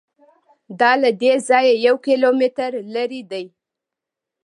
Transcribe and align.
دا 0.79 0.91
له 1.01 1.09
دې 1.21 1.33
ځایه 1.47 1.73
یو 1.87 1.95
کیلومتر 2.05 2.71
لرې 2.93 3.21
دی. 3.31 3.45